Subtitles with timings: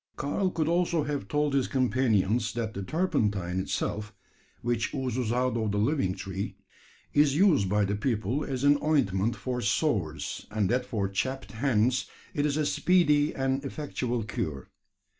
[0.15, 4.15] Karl could also have told his companions, that the turpentine itself
[4.63, 6.55] which oozes out of the living tree
[7.13, 12.07] is used by the people as an ointment for sores and that for chapped hands
[12.33, 14.71] it is a speedy and effectual cure.